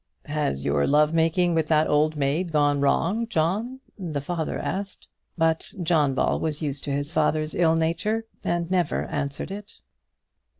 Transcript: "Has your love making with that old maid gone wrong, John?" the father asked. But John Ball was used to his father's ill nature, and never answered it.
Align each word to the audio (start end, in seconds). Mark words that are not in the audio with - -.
"Has 0.25 0.65
your 0.65 0.87
love 0.87 1.13
making 1.13 1.53
with 1.53 1.67
that 1.67 1.85
old 1.87 2.15
maid 2.15 2.51
gone 2.51 2.81
wrong, 2.81 3.27
John?" 3.27 3.81
the 3.99 4.19
father 4.19 4.57
asked. 4.57 5.07
But 5.37 5.71
John 5.83 6.15
Ball 6.15 6.39
was 6.39 6.63
used 6.63 6.83
to 6.85 6.91
his 6.91 7.13
father's 7.13 7.53
ill 7.53 7.75
nature, 7.75 8.25
and 8.43 8.71
never 8.71 9.05
answered 9.11 9.51
it. 9.51 9.79